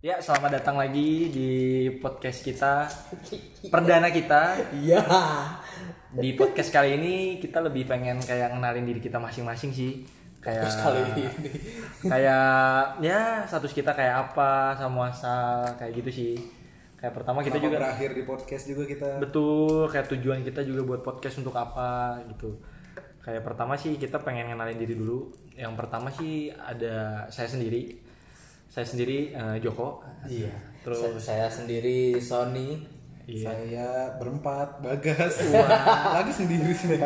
Ya, 0.00 0.16
selamat 0.16 0.64
datang 0.64 0.80
lagi 0.80 1.28
di 1.28 1.50
podcast 2.00 2.40
kita 2.40 2.88
perdana 3.68 4.08
kita. 4.08 4.56
Iya. 4.72 5.04
Di 6.16 6.32
podcast 6.40 6.72
kali 6.72 6.96
ini 6.96 7.36
kita 7.36 7.60
lebih 7.60 7.84
pengen 7.84 8.16
kayak 8.24 8.56
ngenalin 8.56 8.88
diri 8.88 8.96
kita 8.96 9.20
masing-masing 9.20 9.76
sih. 9.76 10.08
Kayak 10.40 10.72
Kali 10.72 11.04
ini. 11.04 11.24
kayak 12.08 12.96
ya 13.04 13.44
status 13.44 13.76
kita 13.76 13.92
kayak 13.92 14.32
apa 14.32 14.72
sama 14.80 15.12
asal 15.12 15.68
kayak 15.76 15.92
gitu 16.00 16.08
sih. 16.08 16.34
Kayak 16.96 17.20
pertama 17.20 17.44
kita 17.44 17.60
Kenapa 17.60 17.68
juga 17.68 17.76
berakhir 17.84 18.10
di 18.16 18.22
podcast 18.24 18.64
juga 18.72 18.88
kita 18.88 19.08
betul 19.20 19.84
kayak 19.92 20.06
tujuan 20.16 20.40
kita 20.40 20.64
juga 20.64 20.80
buat 20.80 21.04
podcast 21.04 21.44
untuk 21.44 21.52
apa 21.60 22.24
gitu. 22.24 22.56
Kayak 23.20 23.44
pertama 23.44 23.76
sih 23.76 24.00
kita 24.00 24.16
pengen 24.24 24.48
ngenalin 24.48 24.80
diri 24.80 24.96
dulu. 24.96 25.28
Yang 25.60 25.76
pertama 25.76 26.08
sih 26.08 26.48
ada 26.48 27.28
saya 27.28 27.52
sendiri. 27.52 28.08
Saya 28.70 28.86
sendiri 28.86 29.34
eh, 29.34 29.56
Joko. 29.58 29.98
Iya. 30.30 30.54
Terus 30.86 31.02
Terus 31.02 31.18
saya 31.18 31.50
sendiri 31.50 32.14
Sony. 32.22 33.02
Iya. 33.30 33.46
saya 33.46 33.88
berempat 34.18 34.82
bagas 34.82 35.38
lagi 36.18 36.32
sendiri 36.34 36.74
sih 36.74 36.98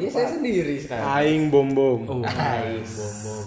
Iya 0.00 0.08
saya 0.08 0.28
sendiri 0.32 0.80
sekarang. 0.80 1.04
Aing 1.04 1.44
bom 1.52 1.68
bom. 1.76 2.00
Oh. 2.08 2.24
Hai, 2.24 2.80
bom 2.80 3.14
bom. 3.24 3.44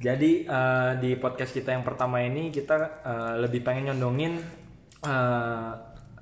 Jadi 0.00 0.48
eh, 0.48 0.92
di 1.04 1.10
podcast 1.20 1.52
kita 1.52 1.76
yang 1.76 1.84
pertama 1.84 2.24
ini 2.24 2.48
kita 2.48 3.04
eh, 3.04 3.34
lebih 3.44 3.60
pengen 3.60 3.92
nyondongin 3.92 4.40
eh, 5.04 5.70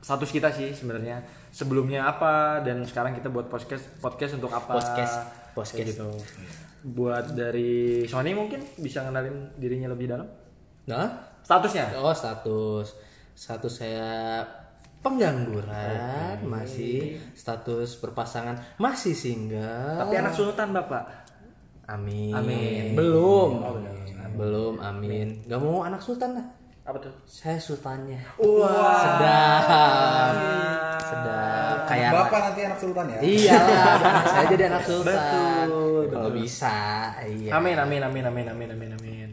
status 0.02 0.30
kita 0.34 0.50
sih 0.50 0.74
sebenarnya 0.74 1.22
sebelumnya 1.54 2.06
apa 2.06 2.62
dan 2.66 2.82
sekarang 2.82 3.14
kita 3.14 3.30
buat 3.30 3.46
podcast 3.46 4.02
podcast 4.02 4.42
untuk 4.42 4.50
apa? 4.50 4.74
Podcast. 4.74 5.16
Podcast. 5.54 5.86
gitu. 5.86 6.08
Buat 6.82 7.34
dari 7.34 8.02
Sony 8.10 8.34
mungkin 8.34 8.58
bisa 8.78 9.06
ngenalin 9.06 9.54
dirinya 9.54 9.94
lebih 9.94 10.10
dalam. 10.10 10.26
Nah, 10.88 11.08
Statusnya? 11.44 11.92
oh 12.00 12.12
status 12.12 12.96
status 13.36 13.72
saya 13.72 14.40
pengangguran 14.98 16.42
masih 16.44 17.20
status 17.32 18.00
berpasangan 18.00 18.56
masih 18.76 19.14
single. 19.14 20.00
Tapi 20.00 20.14
anak 20.16 20.32
sultan 20.34 20.72
bapak. 20.72 21.04
Amin. 21.88 22.32
Amin. 22.36 22.92
Belum. 22.92 23.50
Oh, 23.64 23.72
belum. 23.76 23.96
Belum, 24.36 24.74
amin. 24.78 25.40
Gak 25.48 25.56
mau 25.56 25.80
anak 25.82 26.04
sultan 26.04 26.36
lah. 26.36 26.46
Apa 26.84 27.00
tuh? 27.00 27.12
Saya 27.24 27.56
sultannya. 27.56 28.20
Wah. 28.36 29.00
Sedap. 29.00 30.32
Sedap. 31.00 31.76
Kayak 31.88 32.10
bapak 32.12 32.40
nanti 32.44 32.60
anak 32.68 32.78
sultan 32.80 33.04
ya 33.08 33.18
Iya, 33.24 33.60
saya 34.28 34.44
jadi 34.52 34.64
anak 34.68 34.82
sultan. 34.84 35.16
Betul, 35.16 36.02
Kalau 36.12 36.30
bisa, 36.36 36.76
iya. 37.24 37.56
Amin 37.56 37.76
amin 37.76 38.00
amin 38.04 38.24
amin 38.28 38.46
amin 38.52 38.68
amin 38.72 38.90
amin. 39.00 39.28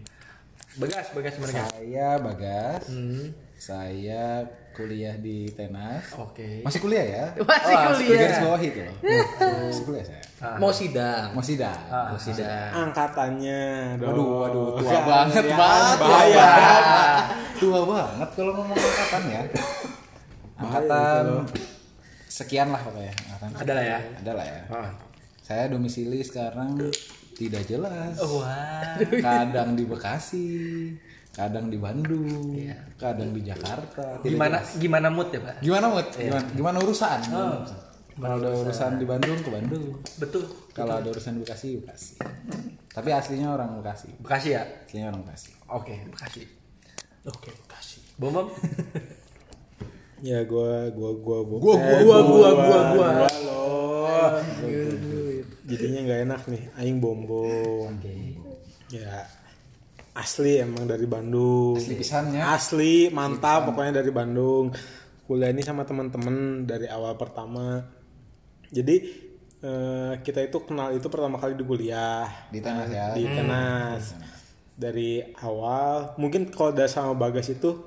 Begas 0.75 1.07
begas 1.11 1.35
begas. 1.37 1.67
saya 1.69 2.19
bagas 2.19 2.81
Hmm. 2.85 3.31
saya 3.55 4.43
kuliah 4.71 5.15
di 5.15 5.47
tenas 5.49 6.03
Oke. 6.13 6.59
masih 6.61 6.79
kuliah 6.79 7.05
ya 7.05 7.25
Masih 7.39 7.71
Wah, 7.73 7.87
kuliah. 7.89 8.19
garis 8.19 8.39
bawah 8.39 8.59
itu 8.59 8.79
loh 8.81 8.95
masih 9.63 9.83
kuliah 9.83 10.05
saya 10.05 10.23
Mau 10.59 10.67
sidang, 10.69 11.31
masih 11.31 11.55
dah 11.55 11.77
mau 12.11 12.19
sidang. 12.19 12.69
Angkatannya. 12.75 13.95
waduh 13.97 14.27
waduh 14.43 14.67
tua 14.75 14.91
Kan, 14.91 15.03
banget 15.07 15.43
ya, 15.45 15.55
banget 15.55 15.97
Bahaya. 15.97 16.49
tua 17.55 17.79
banget 17.85 18.29
kalau 18.31 18.51
ngomong 18.53 18.75
angkatan 18.75 19.23
ya 19.25 19.41
angkatan 20.55 21.23
sekian 22.27 22.67
lah 22.67 22.81
pokoknya 22.81 23.15
angkatan 23.25 23.49
Ada 23.55 23.71
lah 23.73 23.83
ya. 23.85 23.99
ada 24.17 24.31
lah 24.33 24.45
ya 24.45 24.61
Ah. 24.69 24.91
saya 25.39 25.63
domisili 25.69 26.19
sekarang 26.19 26.75
tidak 27.35 27.67
jelas 27.67 28.15
Wah. 28.17 28.95
kadang 29.19 29.75
di 29.75 29.83
Bekasi, 29.83 30.47
kadang 31.31 31.67
di 31.67 31.75
Bandung, 31.75 32.55
kadang 32.95 33.29
di 33.29 33.43
Jakarta. 33.43 34.19
Tidak 34.19 34.31
Gimana 34.31 34.57
jelas. 34.59 34.79
gimana 34.79 35.07
mood 35.09 35.29
ya 35.29 35.39
pak? 35.43 35.55
Gimana 35.59 35.85
mood? 35.91 36.07
Gimana, 36.11 36.47
gimana 36.51 36.77
urusan? 36.79 37.19
Kalau 38.15 38.39
ada 38.39 38.49
urusan 38.55 38.91
di 38.95 39.03
Bandung 39.03 39.39
ke 39.43 39.49
Bandung. 39.51 39.99
Betul. 40.15 40.47
Kalau 40.71 40.95
ada 40.95 41.07
urusan 41.11 41.35
di 41.35 41.43
Bekasi, 41.43 41.75
Bekasi. 41.77 42.15
Tapi 42.87 43.09
aslinya 43.11 43.51
orang 43.51 43.75
Bekasi. 43.75 44.07
Bekasi 44.23 44.55
ya. 44.55 44.63
Aslinya 44.87 45.11
orang 45.11 45.27
Bekasi. 45.27 45.51
Oke 45.67 45.95
Bekasi. 46.07 46.43
Oke, 47.25 47.49
kasih. 47.65 48.05
Bom 48.21 48.29
bom. 48.31 48.47
Ya 50.21 50.45
gua 50.45 50.93
gua 50.93 51.09
gua 51.17 51.41
gua. 51.41 51.57
Gua, 51.57 51.75
Eh, 51.75 52.01
gua, 52.05 52.19
gua, 52.21 52.49
gua, 52.53 52.79
gua. 52.93 53.09
loh. 53.43 55.14
Jadinya 55.77 56.01
nggak 56.03 56.21
enak 56.25 56.41
nih. 56.47 56.63
Aing 56.75 56.97
bom 56.97 57.19
bom. 57.23 57.91
Ya 58.87 59.27
asli 60.15 60.63
emang 60.63 60.87
dari 60.87 61.03
Bandung. 61.05 61.75
Asli 61.75 61.95
pisannya. 61.95 62.39
Asli 62.41 63.11
mantap 63.11 63.67
pokoknya 63.67 63.99
dari 63.99 64.11
Bandung. 64.11 64.71
Kuliah 65.25 65.51
ini 65.51 65.59
sama 65.59 65.83
teman-teman 65.83 66.63
dari 66.63 66.87
awal 66.87 67.19
pertama. 67.19 67.83
Jadi 68.71 68.95
eh, 69.59 70.13
kita 70.21 70.39
itu 70.39 70.57
kenal 70.63 70.95
itu 70.95 71.07
pertama 71.09 71.35
kali 71.35 71.59
di 71.59 71.65
kuliah. 71.65 72.29
Di 72.47 72.63
tenas 72.63 72.87
ya. 72.87 73.11
di 73.11 73.27
tenas 73.27 74.15
dari 74.75 75.23
awal 75.39 76.19
mungkin 76.19 76.51
kalau 76.51 76.75
udah 76.75 76.83
sama 76.85 77.15
bagas 77.15 77.47
itu 77.47 77.79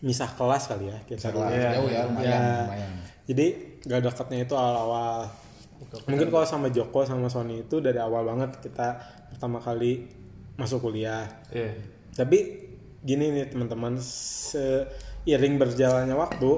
misah 0.00 0.32
kelas 0.32 0.64
kali 0.64 0.88
ya 0.88 0.98
kita 1.04 1.28
Kelas. 1.28 1.52
dulu. 1.52 1.74
Jauh 1.76 1.88
ya, 1.92 2.00
lumayan, 2.08 2.24
Ya. 2.24 2.40
lumayan. 2.64 2.90
jadi 3.28 3.46
gak 3.84 4.00
dekatnya 4.08 4.38
itu 4.48 4.54
awal-awal 4.56 5.28
mungkin 6.10 6.28
kalau 6.28 6.46
sama 6.46 6.68
Joko 6.68 7.06
sama 7.06 7.30
Sony 7.30 7.64
itu 7.64 7.78
dari 7.78 7.96
awal 7.96 8.26
banget 8.26 8.58
kita 8.60 8.98
pertama 9.32 9.62
kali 9.62 10.08
masuk 10.58 10.90
kuliah. 10.90 11.24
Iya. 11.54 11.72
tapi 12.18 12.66
gini 12.98 13.30
nih 13.30 13.54
teman-teman 13.54 13.94
seiring 14.02 15.54
berjalannya 15.54 16.18
waktu 16.18 16.50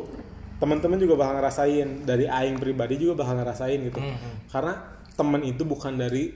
teman-teman 0.56 0.97
juga 0.97 1.20
bakal 1.20 1.41
ngerasain 1.41 1.88
dari 2.09 2.25
aing 2.25 2.56
pribadi 2.56 2.97
juga 2.97 3.25
bakal 3.25 3.44
ngerasain 3.44 3.80
gitu. 3.80 4.00
Karena 4.48 5.00
teman 5.16 5.44
itu 5.44 5.69
bukan 5.69 6.00
dari 6.00 6.32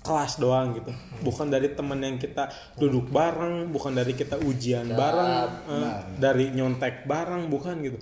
kelas 0.00 0.40
doang 0.40 0.76
gitu. 0.76 0.92
Bukan 1.20 1.52
dari 1.52 1.72
teman 1.76 2.00
yang 2.00 2.16
kita 2.16 2.48
duduk 2.80 3.12
bareng 3.12 3.68
bukan 3.68 3.92
dari 3.92 4.16
kita 4.16 4.40
ujian 4.40 4.88
bareng 4.92 5.30
eh, 5.68 5.98
dari 6.16 6.52
nyontek 6.56 7.04
bareng 7.04 7.52
bukan 7.52 7.80
gitu. 7.84 7.98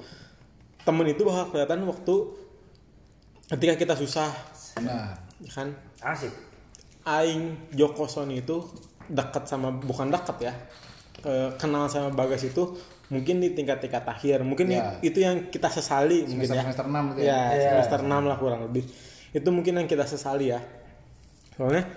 Temen 0.86 1.06
itu 1.10 1.26
bakal 1.26 1.54
kelihatan 1.54 1.82
waktu 1.86 2.14
ketika 3.48 3.74
kita 3.74 3.94
susah 3.96 4.28
Nah, 4.78 5.10
ya 5.42 5.50
kan? 5.50 5.68
Asik. 5.98 6.30
Aing 7.02 7.72
Joko 7.74 8.06
Sony 8.06 8.46
itu 8.46 8.62
dekat 9.10 9.48
sama 9.48 9.72
bukan 9.74 10.12
dekat 10.12 10.36
ya 10.38 10.52
eh, 11.24 11.50
kenal 11.58 11.88
sama 11.90 12.14
Bagas 12.14 12.44
itu 12.46 12.78
mungkin 13.08 13.40
di 13.42 13.56
tingkat-tingkat 13.56 14.04
akhir. 14.06 14.44
Mungkin 14.46 14.70
Ya. 14.70 15.00
itu 15.02 15.18
yang 15.18 15.48
kita 15.50 15.66
sesali 15.66 16.28
mungkin 16.28 16.46
ya. 16.46 16.62
Semester 16.62 16.86
6 16.86 17.04
gitu 17.16 17.20
ya? 17.26 17.40
Ya. 17.56 17.70
semester 17.74 18.00
6 18.06 18.22
lah 18.28 18.36
kurang 18.38 18.60
lebih. 18.70 18.84
Itu 19.34 19.48
mungkin 19.50 19.82
yang 19.82 19.88
kita 19.90 20.04
sesali 20.06 20.52
ya. 20.54 20.60
Soalnya 21.58 21.88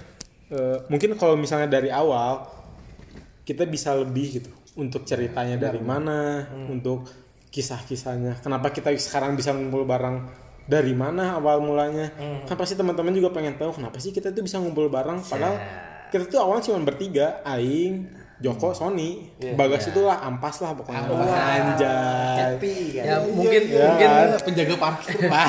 eh, 0.49 0.77
mungkin 0.89 1.13
kalau 1.19 1.37
misalnya 1.37 1.69
dari 1.69 1.93
awal 1.93 2.47
kita 3.45 3.67
bisa 3.69 3.93
lebih 3.93 4.41
gitu 4.41 4.51
untuk 4.79 5.03
ceritanya 5.05 5.59
dari 5.59 5.83
mana 5.83 6.47
untuk 6.71 7.05
kisah-kisahnya. 7.51 8.39
Kenapa 8.41 8.71
kita 8.71 8.89
sekarang 8.95 9.35
bisa 9.35 9.51
ngumpul 9.51 9.83
bareng 9.83 10.23
dari 10.71 10.95
mana 10.95 11.35
awal 11.35 11.59
mulanya 11.59 12.07
kan 12.47 12.55
pasti 12.55 12.79
teman-teman 12.79 13.11
juga 13.11 13.27
pengen 13.29 13.59
tahu 13.59 13.75
kenapa 13.75 13.99
sih 13.99 14.09
kita 14.09 14.31
tuh 14.31 14.39
bisa 14.39 14.55
ngumpul 14.55 14.87
bareng 14.87 15.19
padahal 15.19 15.59
kita 16.07 16.23
tuh 16.25 16.39
awalnya 16.39 16.63
cuma 16.65 16.79
bertiga 16.81 17.43
aing 17.43 18.07
Joko, 18.41 18.73
Sony, 18.73 19.29
Bagas 19.53 19.85
itu 19.85 20.01
lah 20.01 20.17
ampas 20.25 20.65
lah 20.65 20.73
pokoknya. 20.73 21.05
Anjay. 21.05 22.57
Happy 22.57 22.73
kan. 22.97 23.03
Ya 23.05 23.15
mungkin 23.21 23.61
Ya. 23.69 23.85
mungkin 23.85 24.09
penjaga 24.41 24.75
parkir, 24.81 25.13
Pak. 25.29 25.47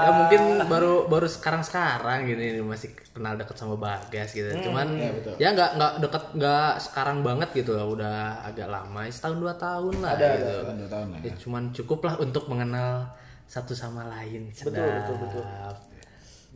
ya 0.00 0.10
mungkin 0.10 0.40
baru 0.66 1.04
baru 1.04 1.28
sekarang 1.28 1.60
sekarang 1.60 2.24
gini 2.24 2.64
masih 2.64 2.96
kenal 3.12 3.36
deket 3.36 3.60
sama 3.60 3.76
Bagas 3.76 4.32
gitu. 4.32 4.48
Cuman 4.64 4.88
ya 5.36 5.52
nggak 5.52 5.76
nggak 5.76 5.92
deket 6.00 6.24
nggak 6.40 6.72
sekarang 6.80 7.20
banget 7.20 7.48
gitu 7.52 7.76
lah. 7.76 7.84
Udah 7.84 8.16
agak 8.40 8.72
lama, 8.72 9.04
setahun 9.06 9.36
dua 9.36 9.52
tahun 9.54 9.94
lah 10.00 10.12
gitu. 10.16 10.54
Dua 10.80 10.88
tahun 10.88 11.06
lah 11.12 11.18
Ya, 11.20 11.32
cuman 11.36 11.62
cukup 11.76 12.00
lah 12.08 12.14
untuk 12.16 12.48
mengenal 12.48 13.12
satu 13.46 13.72
sama 13.72 14.04
lain. 14.10 14.50
Betul, 14.50 14.74
Sedap. 14.74 15.06
betul, 15.06 15.16
betul. 15.22 15.44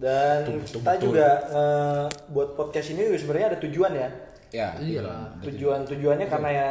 Dan 0.00 0.38
kita 0.64 0.92
juga 0.96 1.28
eh, 1.46 2.04
buat 2.32 2.56
podcast 2.56 2.88
ini 2.90 3.14
sebenarnya 3.14 3.56
ada 3.56 3.58
tujuan 3.60 3.92
ya. 3.92 4.08
Ya, 4.50 4.68
Iya 4.76 4.82
gitu. 4.82 5.06
lah. 5.06 5.24
Tujuan 5.44 5.80
tujuannya 5.86 6.26
karena 6.26 6.50
ya 6.50 6.66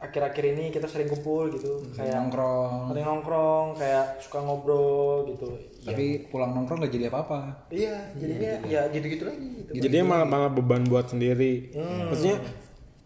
akhir-akhir 0.00 0.44
ini 0.56 0.64
kita 0.72 0.88
sering 0.88 1.06
kumpul 1.06 1.52
gitu, 1.52 1.84
kayak 1.92 2.16
nongkrong. 2.16 2.88
sering 2.88 3.04
nongkrong, 3.04 3.66
kayak 3.76 4.16
suka 4.18 4.40
ngobrol 4.40 5.28
gitu. 5.28 5.60
Tapi 5.84 6.24
pulang 6.32 6.56
nongkrong 6.56 6.80
gak 6.80 6.90
jadi 6.90 7.12
apa-apa. 7.12 7.68
Iya, 7.68 8.16
jadinya 8.16 8.52
ya 8.64 8.80
gitu-gitu 8.88 9.28
lagi 9.28 9.46
gitu. 9.60 9.70
Jadi 9.76 9.96
malah 10.00 10.24
malah 10.24 10.48
beban 10.48 10.88
buat 10.88 11.12
sendiri. 11.12 11.76
Maksudnya 11.76 12.40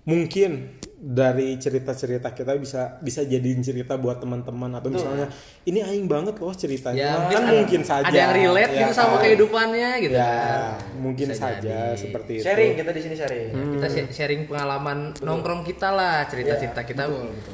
mungkin 0.07 0.79
dari 1.07 1.53
cerita-cerita 1.55 2.33
kita 2.33 2.57
bisa 2.57 2.97
bisa 2.99 3.21
jadiin 3.21 3.61
cerita 3.61 3.93
buat 3.95 4.17
teman-teman 4.17 4.73
atau 4.73 4.89
misalnya 4.89 5.29
ini 5.63 5.79
aing 5.79 6.07
banget 6.07 6.33
loh 6.35 6.49
ceritanya 6.51 6.97
Ya, 6.97 7.13
kan 7.13 7.21
mungkin 7.21 7.43
mungkin 7.61 7.81
saja 7.83 8.05
ada 8.05 8.17
yang 8.17 8.33
relate 8.33 8.73
ya 8.73 8.81
gitu 8.81 8.93
sama 8.95 9.15
kan? 9.15 9.23
kehidupannya 9.23 9.91
gitu 10.01 10.15
ya 10.15 10.25
kan. 10.25 10.73
mungkin 10.97 11.27
Bisa 11.29 11.37
saja 11.39 11.61
jadi. 11.93 12.01
seperti 12.01 12.33
itu 12.35 12.45
Sharing 12.45 12.73
kita 12.75 12.91
di 12.91 13.01
sini 13.01 13.15
sharing. 13.15 13.49
Kita 13.53 13.87
sh- 13.87 14.11
sharing 14.11 14.41
pengalaman 14.47 14.99
nongkrong 15.21 15.61
kita 15.63 15.89
lah, 15.91 16.25
cerita-cerita 16.25 16.81
kita. 16.83 17.05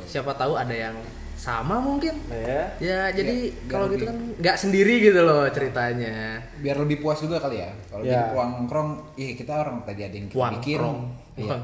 Siapa 0.06 0.30
tahu 0.32 0.54
ada 0.54 0.70
yang 0.72 0.94
sama 1.40 1.80
mungkin. 1.80 2.12
Nah, 2.22 2.36
ya. 2.36 2.62
Ya, 2.76 3.00
jadi 3.10 3.36
kalau 3.64 3.88
gitu 3.88 4.04
kan 4.04 4.16
nggak 4.36 4.56
sendiri 4.56 5.00
gitu 5.00 5.20
loh 5.20 5.48
ceritanya. 5.48 6.36
biar 6.54 6.76
lebih 6.76 7.00
puas 7.00 7.16
juga 7.16 7.40
kali 7.40 7.56
ya 7.58 7.72
kalau 7.86 8.04
Ya. 8.04 8.12
jadi 8.12 8.24
pulang 8.30 8.50
nongkrong 8.54 8.88
ih 9.16 9.32
kita 9.32 9.52
orang 9.56 9.80
tadi 9.80 10.02
ada 10.02 10.12
yang 10.12 10.28
kita 10.28 10.36
Pulang 10.36 10.54
bikin 10.54 10.76
nongkrong. 10.76 10.98
iya 11.34 11.56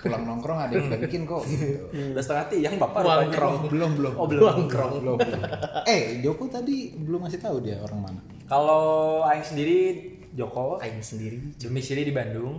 Pulang. 0.00 0.22
nongkrong 0.24 0.58
ada 0.58 0.72
yang 0.72 0.84
kita 0.84 0.98
bikin 1.00 1.20
kok 1.24 1.42
gitu. 1.46 1.78
Udah 2.10 2.18
setengah 2.20 2.44
tiang 2.48 2.74
bapak. 2.76 3.00
Pulang 3.00 3.18
nongkrong. 3.22 3.54
belum 3.68 3.90
belum 3.94 4.12
Oh, 4.12 4.26
belum. 4.26 4.42
Nongkrong. 4.42 4.90
belum 4.98 5.16
belum. 5.16 5.40
eh 5.86 6.02
Joko 6.20 6.44
tadi 6.46 6.76
belum 6.92 7.22
ngasih 7.22 7.38
tahu 7.38 7.56
dia 7.60 7.78
orang 7.78 8.00
mana 8.02 8.20
Kalau 8.44 8.82
Aing 9.22 9.46
sendiri 9.46 9.78
Joko, 10.32 10.78
Aing 10.78 10.98
sendiri. 11.00 11.38
domisili 11.56 12.02
di 12.02 12.10
Bandung, 12.10 12.58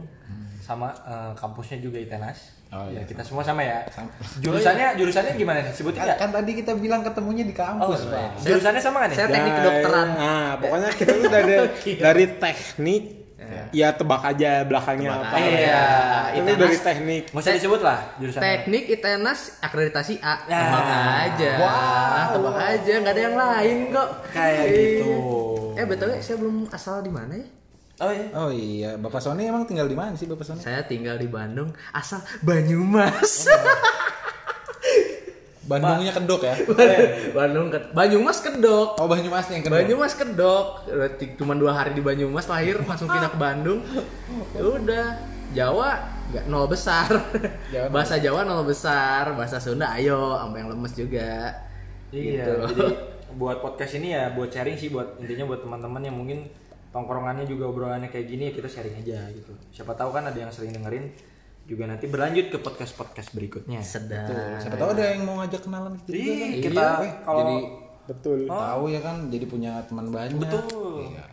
sama 0.58 0.88
eh, 0.98 1.32
kampusnya 1.34 1.80
juga 1.80 1.98
ITENAS. 1.98 2.61
Oh, 2.72 2.88
ya, 2.88 2.98
iya. 2.98 3.02
kita 3.04 3.20
semua 3.20 3.44
sama 3.44 3.68
ya. 3.68 3.84
Jurusannya 4.40 4.96
jurusannya 4.96 5.36
gimana 5.36 5.60
nih? 5.60 5.76
Sebutin 5.76 6.00
kan, 6.00 6.16
kan 6.16 6.30
tadi 6.32 6.52
kita 6.56 6.72
bilang 6.74 7.04
ketemunya 7.04 7.44
di 7.44 7.52
kampus 7.52 8.08
Oh, 8.08 8.08
pak 8.08 8.40
Jurusannya 8.48 8.80
sama 8.80 8.98
kan 9.04 9.08
nih? 9.12 9.18
Saya 9.20 9.28
teknik 9.28 9.44
Dan- 9.44 9.60
kedokteran. 9.60 10.08
Nah, 10.16 10.50
pokoknya 10.56 10.90
kita 10.96 11.12
tuh 11.12 11.28
dari 11.28 11.54
dari 12.08 12.26
teknik 12.40 13.04
ya 13.76 13.92
tebak 13.92 14.24
aja 14.24 14.64
belakangnya 14.64 15.12
Tebak 15.12 15.28
apa. 15.28 15.36
Iya, 15.38 15.84
Itu 16.32 16.40
Itenas. 16.48 16.60
dari 16.64 16.78
teknik. 16.80 17.24
Nggak 17.36 17.44
usah 17.44 17.54
disebut 17.60 17.82
lah 17.84 18.00
jurusannya. 18.16 18.44
Teknik 18.48 18.84
ITENAS 18.88 19.40
akreditasi 19.60 20.14
A. 20.24 20.36
Ya. 20.48 20.60
Tebak 20.64 20.86
aja. 20.88 21.52
Tebak 22.32 22.56
aja, 22.56 22.94
nggak 23.04 23.14
ada 23.14 23.22
yang 23.22 23.36
lain 23.36 23.78
kok. 23.92 24.10
Kayak 24.32 24.66
gitu. 24.72 25.12
Eh, 25.76 25.84
betul 25.84 26.08
saya 26.20 26.38
belum 26.40 26.72
asal 26.72 27.04
di 27.04 27.12
mana 27.12 27.36
ya? 27.36 27.48
Oh 28.02 28.10
iya. 28.10 28.28
oh 28.34 28.50
iya 28.50 28.92
bapak 28.98 29.22
Sony 29.22 29.46
emang 29.46 29.70
tinggal 29.70 29.86
di 29.86 29.94
mana 29.94 30.18
sih 30.18 30.26
bapak 30.26 30.42
Sony 30.42 30.58
Saya 30.58 30.82
tinggal 30.90 31.22
di 31.22 31.30
Bandung, 31.30 31.70
asal 31.94 32.18
Banyumas. 32.42 33.46
Bandungnya 35.70 36.12
kedok 36.12 36.42
ya 36.42 36.58
Bandung 37.38 37.70
ke 37.70 37.78
Banyumas 37.94 38.42
kedok. 38.42 38.98
oh 38.98 39.06
Banyumas 39.06 39.46
yang 39.54 39.62
kedok 39.62 39.78
Banyumas 39.78 40.14
kedok. 40.18 40.90
Berarti 40.90 41.26
cuma 41.38 41.54
dua 41.54 41.78
hari 41.78 41.94
di 41.94 42.02
Banyumas 42.02 42.50
lahir 42.50 42.82
langsung 42.82 43.06
pindah 43.06 43.30
ke 43.30 43.38
Bandung. 43.38 43.86
Ya 44.58 44.64
udah, 44.66 45.06
Jawa 45.54 46.02
nggak 46.34 46.46
nol 46.50 46.66
besar. 46.66 47.06
Jawa 47.70 47.86
nol 47.86 47.94
bahasa 47.94 48.16
Jawa 48.18 48.40
nol 48.48 48.66
besar, 48.66 49.24
bahasa 49.38 49.62
Sunda 49.62 49.94
ayo, 49.94 50.42
sama 50.42 50.58
yang 50.58 50.74
lemes 50.74 50.98
juga. 50.98 51.54
Iya. 52.10 52.44
Gitu. 52.44 52.54
Jadi 52.66 52.88
buat 53.40 53.64
podcast 53.64 53.96
ini 53.96 54.12
ya 54.12 54.36
buat 54.36 54.52
sharing 54.52 54.76
sih 54.76 54.92
buat 54.92 55.16
intinya 55.24 55.48
buat 55.48 55.64
teman-teman 55.64 56.04
yang 56.04 56.20
mungkin 56.20 56.52
tongkrongannya 56.92 57.44
juga 57.44 57.68
obrolannya 57.68 58.08
kayak 58.08 58.28
gini 58.28 58.44
ya 58.48 58.54
kita 58.54 58.68
sharing 58.68 58.96
aja 59.00 59.32
gitu. 59.32 59.52
Siapa 59.72 59.96
tahu 59.96 60.12
kan 60.12 60.28
ada 60.28 60.36
yang 60.36 60.52
sering 60.52 60.72
dengerin 60.72 61.08
juga 61.64 61.88
nanti 61.88 62.06
berlanjut 62.06 62.52
ke 62.52 62.58
podcast 62.60 62.94
podcast 62.94 63.32
berikutnya. 63.32 63.80
Sedap. 63.80 64.28
siapa 64.60 64.76
tahu 64.76 64.92
ada 64.92 65.16
yang 65.16 65.24
mau 65.24 65.40
ngajak 65.40 65.62
kenalan 65.64 65.96
gitu 66.04 66.10
juga 66.12 66.32
kan 66.36 66.50
Iya, 66.52 66.60
kita 66.60 66.84
Eh, 67.00 67.12
kalau 67.24 67.40
jadi 67.40 67.58
Betul. 68.02 68.40
tahu 68.50 68.84
ya 68.90 69.00
kan 69.00 69.16
jadi 69.30 69.46
punya 69.48 69.72
teman 69.88 70.06
banyak 70.12 70.36
Betul. 70.36 71.08
Iya. 71.08 71.24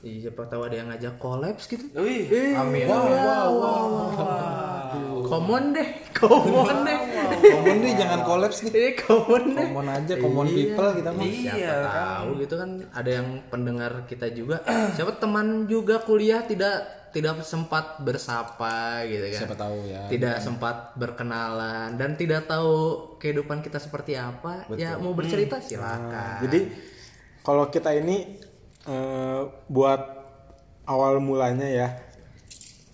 Iya, 0.00 0.16
siapa 0.24 0.48
tahu 0.48 0.64
ada 0.64 0.76
yang 0.80 0.88
ngajak 0.88 1.14
kolaps 1.20 1.68
gitu. 1.68 1.84
Wih, 1.92 2.24
amin. 2.56 2.88
wow 2.88 3.04
wow 3.04 3.48
wow 3.52 5.20
Common 5.28 5.76
deh, 5.76 5.88
common 6.20 6.78
deh. 6.84 6.98
Common 7.40 7.76
nih 7.80 7.92
jangan 7.96 8.20
kolaps 8.28 8.58
nih. 8.68 8.72
Ini 8.76 8.92
common 9.00 9.44
deh. 9.56 9.66
common 9.72 9.88
aja 9.88 10.14
common 10.20 10.46
people 10.52 10.88
kita 10.92 11.10
mah. 11.16 11.24
Iya, 11.24 11.52
siapa 11.56 11.88
tahu 11.88 12.28
gitu 12.44 12.54
kan. 12.60 12.70
Ada 12.92 13.10
yang 13.10 13.28
pendengar 13.48 13.92
kita 14.04 14.26
juga. 14.30 14.56
Siapa 14.96 15.16
teman 15.16 15.64
juga 15.66 16.04
kuliah 16.04 16.44
tidak 16.44 17.00
tidak 17.10 17.42
sempat 17.42 17.98
bersapa 18.04 19.02
gitu 19.08 19.26
kan. 19.34 19.40
Siapa 19.42 19.56
tahu 19.58 19.78
ya. 19.88 20.06
Tidak 20.06 20.36
sempat 20.38 20.94
berkenalan 20.94 21.98
dan 21.98 22.14
tidak 22.14 22.46
tahu 22.46 23.14
kehidupan 23.18 23.64
kita 23.64 23.82
seperti 23.82 24.14
apa. 24.14 24.68
Ya 24.78 24.94
mau 25.00 25.14
bercerita 25.14 25.58
silakan. 25.58 26.46
Jadi 26.46 26.60
kalau 27.42 27.66
kita 27.72 27.90
ini 27.96 28.38
eh, 28.86 29.42
buat 29.66 30.02
awal 30.86 31.22
mulanya 31.22 31.66
ya, 31.66 31.88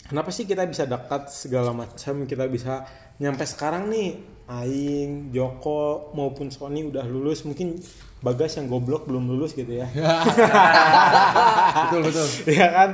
kenapa 0.08 0.32
sih 0.32 0.44
kita 0.48 0.64
bisa 0.68 0.84
dekat 0.84 1.28
segala 1.32 1.72
macam, 1.72 2.24
kita 2.24 2.44
bisa 2.48 2.86
nyampe 3.22 3.44
sekarang 3.48 3.88
nih, 3.88 4.20
Aing, 4.46 5.34
Joko 5.34 6.14
maupun 6.14 6.54
Sony 6.54 6.86
udah 6.86 7.02
lulus, 7.06 7.42
mungkin 7.42 7.80
Bagas 8.22 8.56
yang 8.58 8.66
goblok 8.66 9.06
belum 9.06 9.28
lulus 9.28 9.52
gitu 9.52 9.70
ya. 9.70 9.86
betul 11.86 12.00
betul. 12.10 12.26
Ya 12.58 12.68
kan? 12.72 12.90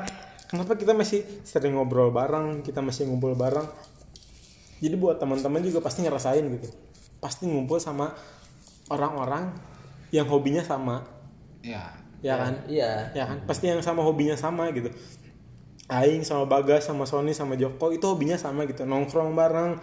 Kenapa 0.50 0.76
kita 0.76 0.92
masih 0.92 1.24
sering 1.46 1.78
ngobrol 1.78 2.12
bareng, 2.12 2.60
kita 2.60 2.84
masih 2.84 3.08
ngumpul 3.08 3.32
bareng? 3.32 3.64
Jadi 4.82 4.94
buat 4.98 5.16
teman-teman 5.16 5.62
juga 5.62 5.80
pasti 5.80 6.04
ngerasain 6.04 6.42
gitu, 6.42 6.68
pasti 7.22 7.46
ngumpul 7.48 7.78
sama 7.78 8.12
orang-orang 8.90 9.54
yang 10.12 10.26
hobinya 10.28 10.60
sama, 10.60 11.06
ya 11.62 12.02
ya 12.22 12.38
kan? 12.38 12.54
iya. 12.70 13.10
Ya 13.12 13.24
kan? 13.26 13.42
Pasti 13.44 13.68
yang 13.68 13.82
sama 13.82 14.00
hobinya 14.06 14.38
sama 14.38 14.70
gitu. 14.70 14.88
Aing 15.90 16.22
sama 16.24 16.46
Bagas 16.46 16.86
sama 16.86 17.04
Sony 17.04 17.34
sama 17.34 17.58
Joko 17.58 17.90
itu 17.90 18.06
hobinya 18.06 18.38
sama 18.38 18.64
gitu. 18.64 18.86
Nongkrong 18.86 19.34
bareng 19.34 19.76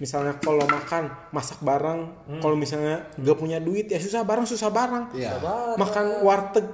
misalnya 0.00 0.32
kalau 0.40 0.64
makan 0.64 1.12
masak 1.28 1.60
bareng 1.60 2.08
kalau 2.40 2.56
misalnya 2.56 3.04
gak 3.14 3.36
punya 3.36 3.60
duit 3.60 3.84
ya 3.86 4.00
susah 4.00 4.24
bareng 4.24 4.48
susah 4.48 4.72
bareng. 4.72 5.12
Iya. 5.12 5.36
makan 5.76 6.24
warteg 6.24 6.64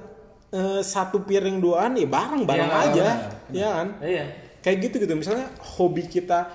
eh, 0.49 0.79
satu 0.79 1.27
piring 1.27 1.59
duaan 1.59 1.99
ya 1.99 2.07
bareng 2.07 2.47
bareng 2.47 2.71
Iya, 2.71 2.79
aja. 2.87 3.03
benar, 3.03 3.31
ya 3.51 3.67
kan? 3.75 3.87
Iya. 3.99 4.25
kayak 4.63 4.77
gitu 4.79 4.95
gitu. 5.03 5.13
Misalnya 5.13 5.47
hobi 5.75 6.07
kita 6.07 6.47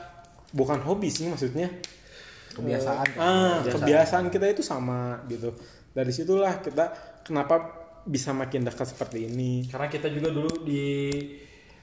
bukan 0.50 0.80
hobi 0.80 1.12
sih 1.12 1.28
maksudnya. 1.28 1.68
Kebiasaan. 2.52 3.06
Ah 3.16 3.60
kebiasaan 3.64 4.28
kita 4.28 4.48
itu 4.48 4.60
sama 4.60 5.20
gitu. 5.28 5.52
Dari 5.92 6.08
situlah 6.08 6.56
kita 6.60 6.88
kenapa 7.20 7.68
bisa 8.04 8.32
makin 8.32 8.64
dekat 8.64 8.96
seperti 8.96 9.28
ini? 9.28 9.68
Karena 9.68 9.88
kita 9.88 10.08
juga 10.08 10.32
dulu 10.32 10.64
di 10.64 11.20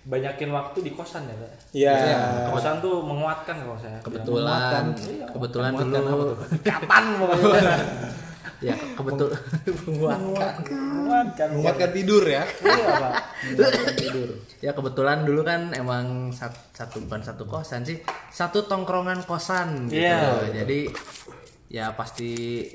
banyakin 0.02 0.50
waktu 0.50 0.78
di 0.82 0.92
kosan 0.92 1.24
ya, 1.24 1.36
Pak. 1.36 1.52
ya 1.72 1.96
Kosan 2.50 2.80
tuh 2.80 3.02
menguatkan 3.02 3.56
kalau 3.60 3.76
saya. 3.76 4.00
kebetulan 4.00 4.96
kebetulan 5.28 5.72
dulu 5.76 6.34
Kapan 6.62 7.04
pokoknya. 7.18 7.74
ya 8.62 8.76
kebetul 8.92 9.32
menguatkan. 9.88 11.48
menguatkan 11.50 11.90
tidur 11.90 12.24
ya 12.24 12.44
Iya, 12.60 12.88
Pak. 12.94 13.14
ya 14.60 14.72
kebetulan 14.74 15.24
dulu 15.24 15.42
kan 15.42 15.72
emang 15.72 16.06
sat- 16.30 16.68
satu 16.74 17.00
bukan 17.02 17.22
satu 17.22 17.44
kosan 17.46 17.84
sih 17.84 18.00
satu 18.30 18.66
tongkrongan 18.66 19.24
kosan 19.24 19.88
gitu 19.88 20.04
Iya. 20.04 20.52
jadi 20.54 20.80
ya 21.70 21.86
pasti 21.94 22.66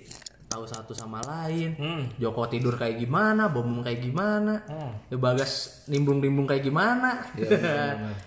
tahu 0.55 0.65
satu 0.65 0.93
sama 0.93 1.19
lain 1.21 1.75
Hmm. 1.75 2.07
Joko 2.15 2.47
tidur 2.47 2.75
kayak 2.75 2.97
gimana 2.97 3.47
Bomong 3.47 3.83
kayak 3.83 3.99
gimana 4.01 4.63
Hmm. 4.65 4.95
ya 5.05 5.17
Bagas 5.17 5.53
nimbung-nimbung 5.87 6.47
kayak 6.47 6.63
gimana 6.63 7.19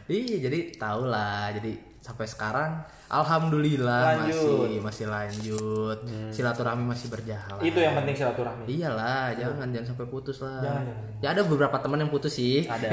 iya 0.06 0.38
jadi 0.46 0.76
tau 0.76 1.06
lah 1.06 1.50
jadi 1.52 1.72
sampai 2.00 2.24
sekarang 2.24 2.72
alhamdulillah 3.10 4.04
Lanjut. 4.22 4.68
masih 4.68 4.80
masih 4.82 5.06
lanjut 5.08 5.98
silaturahmi 6.30 6.84
masih 6.86 7.08
berjalan 7.08 7.60
Itu 7.62 7.80
yang 7.80 7.96
penting 7.96 8.16
silaturahmi. 8.16 8.64
iyalah 8.66 9.32
jangan 9.34 9.68
jangan 9.70 9.88
sampai 9.92 10.06
putus 10.06 10.40
lah 10.40 10.60
Jangan, 10.62 10.84
jangan. 10.86 11.08
ya 11.20 11.28
ada 11.30 11.42
beberapa 11.44 11.76
teman 11.78 12.00
yang 12.00 12.12
putus 12.12 12.34
sih 12.34 12.64
Ada. 12.64 12.88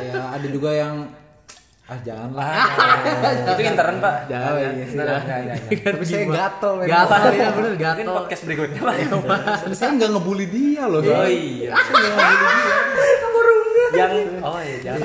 ya 0.00 0.22
ada 0.32 0.46
juga 0.48 0.70
yang 0.72 1.06
ah 1.82 1.98
janganlah 2.00 2.46
itu 3.42 3.62
intern, 3.64 3.96
Pak. 3.98 4.16
Jangan, 4.30 4.54
iya. 4.54 4.86
Enggak. 4.86 5.18
tapi 5.82 6.04
saya 6.06 6.24
gatel 6.24 6.72
gatal 6.86 7.22
ya 7.34 7.48
bener 7.50 7.72
Mungkin 7.74 8.06
gatal 8.06 8.14
podcast 8.22 8.42
berikutnya, 8.46 8.80
Pak. 8.80 8.96
saya 9.74 9.90
nggak 9.98 10.10
ngebully 10.14 10.46
dia 10.46 10.86
loh 10.86 11.02
Oh 11.02 11.26
iya. 11.26 11.74
yang 13.92 14.12
oh 14.40 14.56
iya 14.56 14.76
jangan 14.80 15.04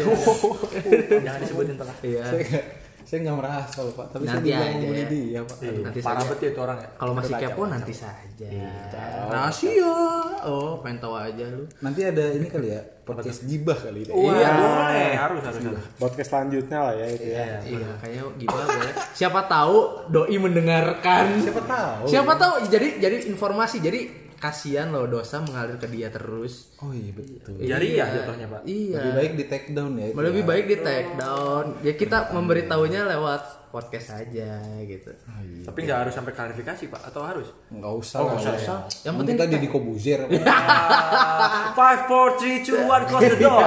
jangan 1.28 1.40
disebutin 1.44 1.76
tuh 1.76 1.84
lah. 1.84 1.96
iya 2.00 2.24
saya 3.08 3.24
nggak 3.24 3.38
saya 3.40 3.40
merasa 3.40 3.80
pak. 3.88 4.06
Tapi 4.12 4.24
saya 4.28 4.36
Nanti 4.36 4.50
juga 4.52 4.60
aja. 4.60 4.76
ngebully 4.76 5.00
ya. 5.00 5.08
dia 5.08 5.40
pak. 5.48 5.58
Nanti 5.64 6.00
Parah 6.04 6.20
saja. 6.20 6.32
betul 6.36 6.48
itu 6.52 6.60
orang 6.60 6.78
ya. 6.84 6.90
kalau 7.00 7.14
masih 7.16 7.34
kepo 7.40 7.62
nanti 7.72 7.94
saja. 7.96 8.48
Rahasia. 9.32 9.96
Oh 10.44 10.84
pengen 10.84 10.98
tahu 11.00 11.16
aja 11.16 11.44
lu. 11.48 11.64
Nanti 11.80 12.02
ada 12.04 12.24
ini 12.36 12.48
kali 12.52 12.68
ya 12.76 12.82
podcast 13.08 13.48
gibah 13.48 13.80
kali 13.80 14.04
ya 14.04 14.12
Iya, 14.12 14.50
boleh. 14.60 15.12
Harus, 15.16 15.42
harus, 15.48 15.64
podcast 15.96 16.28
selanjutnya 16.28 16.80
lah 16.84 16.94
ya 17.00 17.06
itu 17.08 17.28
ya. 17.32 17.46
Iya 17.64 17.90
kayaknya 18.04 18.24
gimana 18.36 18.66
boleh. 18.68 18.94
Siapa 19.16 19.42
tahu 19.48 19.78
doi 20.12 20.36
mendengarkan. 20.36 21.24
Siapa 21.40 21.62
tahu. 21.64 22.04
Siapa 22.12 22.34
tahu 22.36 22.54
jadi 22.68 22.88
jadi 23.00 23.16
informasi. 23.32 23.80
Jadi 23.80 24.27
kasihan 24.38 24.94
loh 24.94 25.10
dosa 25.10 25.42
mengalir 25.42 25.82
ke 25.82 25.90
dia 25.90 26.14
terus 26.14 26.70
oh 26.80 26.94
iya 26.94 27.10
betul 27.10 27.58
Jariah 27.58 28.08
jatuhnya, 28.22 28.48
Pak. 28.48 28.62
iya 28.70 29.02
lebih 29.02 29.14
baik 29.18 29.32
di 29.34 29.46
take 29.50 29.68
down 29.74 29.94
ya 29.98 30.06
itu 30.10 30.18
lebih 30.18 30.44
ya. 30.44 30.48
baik 30.48 30.66
di 30.70 30.78
take 30.82 31.12
down 31.18 31.66
ya 31.82 31.94
kita 31.98 32.18
memberitahunya 32.32 33.02
lewat 33.18 33.42
podcast 33.68 34.24
aja 34.24 34.64
gitu. 34.88 35.12
Tapi 35.68 35.80
nggak 35.84 36.08
harus 36.08 36.14
sampai 36.16 36.32
klarifikasi 36.32 36.88
pak, 36.88 37.02
atau 37.12 37.22
harus? 37.28 37.52
Nggak 37.68 37.94
usah. 38.00 38.18
Oh, 38.24 38.32
nggak 38.34 38.56
ya. 38.56 38.60
usah. 38.64 38.78
Yang 38.88 39.04
Yang 39.04 39.16
penting 39.20 39.36
kita 39.36 39.44
kita- 39.44 39.56
jadi 39.60 39.68
kobuzir. 39.68 40.20
Five, 41.78 42.02
four, 42.08 42.28
three, 42.40 42.64
two, 42.64 42.80
one, 42.88 43.04
close 43.06 43.28
the 43.28 43.38
door. 43.38 43.62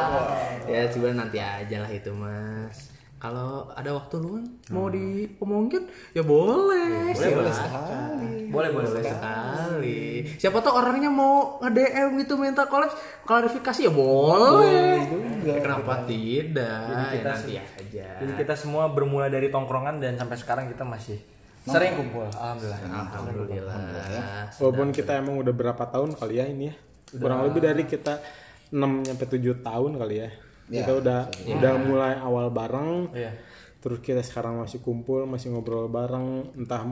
ya 0.72 0.84
coba 0.92 1.06
nanti 1.12 1.38
aja 1.40 1.76
lah 1.84 1.90
itu 1.92 2.10
mas. 2.12 2.97
Kalau 3.18 3.66
ada 3.74 3.90
waktu 3.98 4.14
luang 4.22 4.46
mau 4.70 4.86
diomongin 4.86 5.90
ya 6.14 6.22
boleh. 6.22 7.10
Boleh, 7.10 7.50
silakan. 7.50 8.14
boleh, 8.54 8.70
boleh, 8.70 8.88
Boleh 8.94 9.02
sekali. 9.02 10.22
Siapa 10.38 10.62
tahu 10.62 10.78
orangnya 10.78 11.10
mau 11.10 11.58
nge-DM 11.58 12.14
gitu 12.22 12.38
minta 12.38 12.70
collab 12.70 12.94
klarifikasi 13.26 13.90
ya 13.90 13.92
boleh. 13.92 15.02
Ya, 15.42 15.58
kenapa 15.58 16.06
tidak? 16.06 16.78
Jadi 16.86 17.04
kita 17.18 17.26
ya, 17.26 17.34
nanti 17.34 17.52
aja. 17.58 18.08
Jadi 18.22 18.32
kita 18.38 18.54
semua 18.54 18.86
bermula 18.86 19.26
dari 19.26 19.50
tongkrongan 19.50 19.98
dan 19.98 20.14
sampai 20.14 20.38
sekarang 20.38 20.70
kita 20.70 20.86
masih 20.86 21.18
sering 21.66 21.98
kumpul. 21.98 22.30
Alhamdulillah. 22.30 22.78
Alhamdulillah. 22.86 24.46
Walaupun 24.62 24.88
kita 24.94 25.18
emang 25.18 25.42
udah 25.42 25.50
berapa 25.50 25.84
tahun 25.90 26.14
kali 26.14 26.34
ya 26.38 26.46
ini 26.46 26.70
ya. 26.70 26.74
Kurang 27.18 27.50
lebih 27.50 27.66
dari 27.66 27.82
kita 27.82 28.22
6 28.70 29.10
sampai 29.10 29.26
7 29.26 29.66
tahun 29.66 29.92
kali 29.98 30.16
ya. 30.22 30.30
Ya, 30.68 30.84
Kita 30.84 30.92
udah 31.00 31.20
udah 31.58 31.72
mulai 31.80 32.12
awal 32.20 32.52
bareng. 32.52 33.12
Iya. 33.16 33.32
Terus 33.78 33.98
kita 34.04 34.20
sekarang 34.20 34.60
masih 34.60 34.82
kumpul, 34.84 35.24
masih 35.24 35.54
ngobrol 35.54 35.86
bareng, 35.88 36.52
entah 36.58 36.82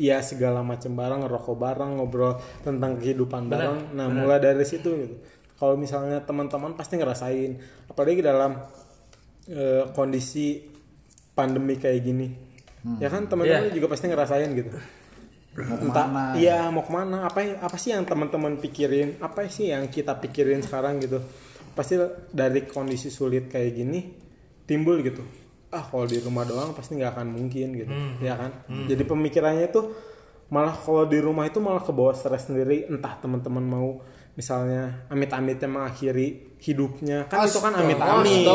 ya 0.00 0.18
segala 0.24 0.64
macam 0.64 0.92
bareng, 0.96 1.20
ngerokok 1.24 1.56
bareng, 1.56 1.90
ngobrol 2.00 2.40
tentang 2.64 2.96
kehidupan 2.98 3.46
bareng. 3.46 3.92
Nah, 3.92 4.08
mulai 4.08 4.40
dari 4.40 4.64
situ 4.64 4.88
gitu. 4.88 5.14
Kalau 5.60 5.78
misalnya 5.78 6.18
teman-teman 6.24 6.74
pasti 6.74 6.98
ngerasain, 6.98 7.60
apalagi 7.86 8.18
dalam 8.18 8.58
eh, 9.46 9.84
kondisi 9.94 10.64
pandemi 11.36 11.78
kayak 11.78 12.00
gini. 12.02 12.28
Ya 12.98 13.06
kan 13.06 13.30
teman-teman 13.30 13.70
juga 13.70 13.86
pasti 13.94 14.10
ngerasain 14.10 14.50
gitu. 14.58 14.74
Entah 15.52 16.34
iya 16.40 16.72
mau 16.72 16.80
ke 16.80 16.90
mana 16.90 17.28
apa 17.28 17.44
apa 17.60 17.76
sih 17.76 17.92
yang 17.92 18.08
teman-teman 18.08 18.56
pikirin 18.56 19.20
apa 19.20 19.44
sih 19.52 19.68
yang 19.68 19.84
kita 19.92 20.16
pikirin 20.16 20.64
sekarang 20.64 20.96
gitu 20.96 21.20
pasti 21.72 21.96
dari 22.30 22.68
kondisi 22.68 23.08
sulit 23.08 23.48
kayak 23.48 23.70
gini 23.72 24.00
timbul 24.68 25.00
gitu. 25.00 25.24
Ah 25.72 25.84
kalau 25.88 26.04
di 26.04 26.20
rumah 26.20 26.44
doang 26.44 26.76
pasti 26.76 26.96
nggak 27.00 27.16
akan 27.16 27.28
mungkin 27.32 27.68
gitu 27.72 27.92
ya 28.20 28.36
kan? 28.36 28.52
jadi 28.84 29.02
pemikirannya 29.08 29.72
itu 29.72 29.82
malah 30.52 30.76
kalau 30.76 31.08
di 31.08 31.16
rumah 31.16 31.48
itu 31.48 31.64
malah 31.64 31.80
ke 31.80 31.92
bawah 31.96 32.12
stres 32.12 32.48
sendiri. 32.48 32.84
Entah 32.92 33.16
teman-teman 33.16 33.64
mau 33.64 34.04
misalnya 34.36 35.08
amit-amitnya 35.08 35.68
mengakhiri 35.68 36.60
hidupnya. 36.60 37.24
Kan 37.28 37.48
itu 37.48 37.58
kan 37.60 37.72
amit-amit 37.72 38.44
ya 38.44 38.52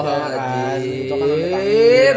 kan? 0.00 0.80
itu 0.80 1.14
kan 1.14 1.28
amit-amit. 1.28 1.68
Iya, 1.68 2.12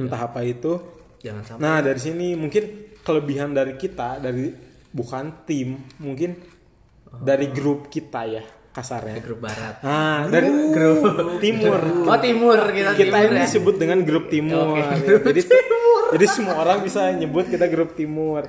entah 0.00 0.20
apa 0.24 0.40
itu. 0.44 0.72
Jangan 1.20 1.42
sampai. 1.44 1.60
Nah 1.60 1.76
dari 1.84 2.00
sini 2.00 2.32
mungkin 2.32 2.64
kelebihan 3.04 3.52
dari 3.52 3.76
kita 3.76 4.18
dari 4.18 4.48
bukan 4.96 5.44
tim 5.44 5.76
mungkin 6.00 6.40
dari 7.20 7.52
grup 7.52 7.92
kita 7.92 8.22
ya 8.24 8.42
kasarnya. 8.76 9.16
grup 9.24 9.40
barat. 9.40 9.80
Nah 9.80 10.28
dari 10.28 10.52
grup 10.68 11.00
timur. 11.44 11.80
Oh 12.04 12.18
timur 12.20 12.58
kita, 12.68 12.92
Kita 12.92 13.16
timur 13.16 13.32
ini 13.32 13.40
ya. 13.40 13.44
disebut 13.48 13.74
dengan 13.80 13.98
grup 14.04 14.28
timur. 14.28 14.76
ya. 14.76 14.92
Jadi 15.24 15.40
jadi 16.12 16.26
semua 16.28 16.60
orang 16.60 16.84
bisa 16.84 17.08
nyebut 17.10 17.48
kita 17.48 17.64
grup 17.72 17.96
timur. 17.96 18.44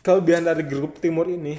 Kelebihan 0.00 0.44
dari 0.44 0.64
grup 0.64 1.00
timur 1.00 1.24
ini 1.24 1.56